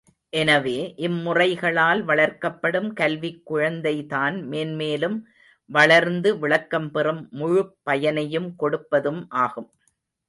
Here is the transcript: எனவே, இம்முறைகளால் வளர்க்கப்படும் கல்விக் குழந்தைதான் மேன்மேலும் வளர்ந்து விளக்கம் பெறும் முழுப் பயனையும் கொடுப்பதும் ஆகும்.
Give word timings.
எனவே, 0.33 0.93
இம்முறைகளால் 0.97 1.99
வளர்க்கப்படும் 2.03 2.93
கல்விக் 2.93 3.43
குழந்தைதான் 3.51 4.43
மேன்மேலும் 4.43 5.17
வளர்ந்து 5.69 6.39
விளக்கம் 6.39 6.91
பெறும் 6.91 7.27
முழுப் 7.31 7.75
பயனையும் 7.83 8.55
கொடுப்பதும் 8.59 9.25
ஆகும். 9.29 9.69